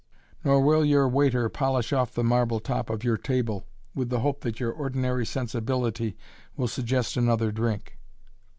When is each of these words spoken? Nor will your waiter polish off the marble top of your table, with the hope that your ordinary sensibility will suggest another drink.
Nor 0.43 0.61
will 0.63 0.83
your 0.83 1.07
waiter 1.07 1.47
polish 1.47 1.93
off 1.93 2.11
the 2.15 2.23
marble 2.23 2.59
top 2.59 2.89
of 2.89 3.03
your 3.03 3.17
table, 3.17 3.67
with 3.93 4.09
the 4.09 4.21
hope 4.21 4.41
that 4.41 4.59
your 4.59 4.71
ordinary 4.71 5.27
sensibility 5.27 6.17
will 6.57 6.67
suggest 6.67 7.17
another 7.17 7.51
drink. 7.51 7.99